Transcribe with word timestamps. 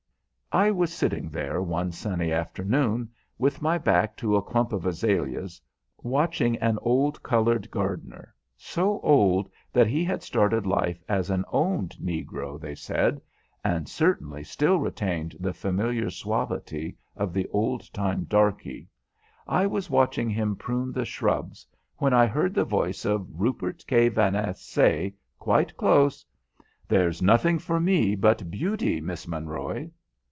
I 0.53 0.69
was 0.69 0.91
sitting 0.93 1.29
there 1.29 1.61
one 1.61 1.93
sunny 1.93 2.33
afternoon, 2.33 3.09
with 3.37 3.61
my 3.61 3.77
back 3.77 4.17
to 4.17 4.35
a 4.35 4.41
clump 4.41 4.73
of 4.73 4.85
azaleas, 4.85 5.61
watching 6.03 6.57
an 6.57 6.77
old 6.81 7.23
coloured 7.23 7.71
gardener 7.71 8.35
so 8.57 8.99
old 8.99 9.49
that 9.71 9.87
he 9.87 10.03
had 10.03 10.21
started 10.23 10.65
life 10.67 11.01
as 11.07 11.29
an 11.29 11.45
"owned" 11.53 11.91
negro, 12.01 12.59
they 12.59 12.75
said, 12.75 13.21
and 13.63 13.87
certainly 13.87 14.43
still 14.43 14.77
retained 14.77 15.37
the 15.39 15.53
familiar 15.53 16.09
suavity 16.09 16.97
of 17.15 17.31
the 17.31 17.47
old 17.53 17.89
time 17.93 18.25
darky 18.25 18.89
I 19.47 19.65
was 19.65 19.89
watching 19.89 20.29
him 20.29 20.57
prune 20.57 20.91
the 20.91 21.05
shrubs 21.05 21.65
when 21.95 22.13
I 22.13 22.25
heard 22.27 22.53
the 22.53 22.65
voice 22.65 23.05
of 23.05 23.39
Rupert 23.39 23.85
K. 23.87 24.09
Vaness 24.09 24.57
say, 24.57 25.13
quite 25.39 25.77
close: 25.77 26.25
"There's 26.89 27.21
nothing 27.21 27.57
for 27.57 27.79
me 27.79 28.15
but 28.15 28.51
beauty, 28.51 28.99
Miss 28.99 29.25
Monroy." 29.25 29.89